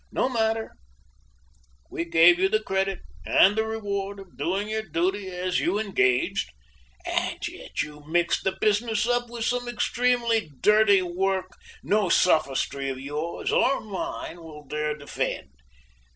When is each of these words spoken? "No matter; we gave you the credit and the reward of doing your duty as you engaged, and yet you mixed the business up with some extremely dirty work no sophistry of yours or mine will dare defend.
"No 0.11 0.27
matter; 0.29 0.71
we 1.91 2.05
gave 2.05 2.39
you 2.39 2.49
the 2.49 2.63
credit 2.63 3.01
and 3.23 3.55
the 3.55 3.67
reward 3.67 4.19
of 4.19 4.35
doing 4.35 4.67
your 4.67 4.81
duty 4.81 5.27
as 5.27 5.59
you 5.59 5.77
engaged, 5.77 6.49
and 7.05 7.37
yet 7.47 7.83
you 7.83 8.03
mixed 8.07 8.43
the 8.43 8.57
business 8.59 9.05
up 9.07 9.29
with 9.29 9.45
some 9.45 9.67
extremely 9.67 10.49
dirty 10.59 11.03
work 11.03 11.51
no 11.83 12.09
sophistry 12.09 12.89
of 12.89 12.99
yours 12.99 13.51
or 13.51 13.79
mine 13.79 14.41
will 14.41 14.65
dare 14.65 14.97
defend. 14.97 15.49